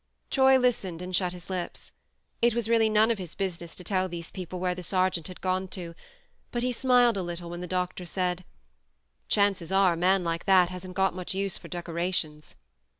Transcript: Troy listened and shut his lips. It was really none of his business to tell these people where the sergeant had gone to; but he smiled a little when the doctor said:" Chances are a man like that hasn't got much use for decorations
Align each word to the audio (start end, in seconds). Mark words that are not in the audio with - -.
Troy 0.31 0.57
listened 0.57 0.99
and 1.03 1.15
shut 1.15 1.31
his 1.31 1.47
lips. 1.47 1.91
It 2.41 2.55
was 2.55 2.67
really 2.67 2.89
none 2.89 3.11
of 3.11 3.19
his 3.19 3.35
business 3.35 3.75
to 3.75 3.83
tell 3.83 4.09
these 4.09 4.31
people 4.31 4.59
where 4.59 4.73
the 4.73 4.81
sergeant 4.81 5.27
had 5.27 5.41
gone 5.41 5.67
to; 5.77 5.93
but 6.51 6.63
he 6.63 6.71
smiled 6.71 7.17
a 7.17 7.21
little 7.21 7.51
when 7.51 7.61
the 7.61 7.67
doctor 7.67 8.03
said:" 8.05 8.43
Chances 9.37 9.71
are 9.71 9.93
a 9.93 9.95
man 9.97 10.23
like 10.23 10.45
that 10.45 10.69
hasn't 10.69 10.95
got 10.95 11.13
much 11.13 11.35
use 11.35 11.55
for 11.55 11.67
decorations 11.67 12.55